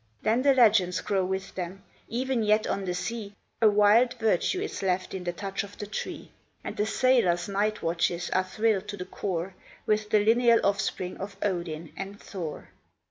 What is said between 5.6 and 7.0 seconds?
of the tree, And the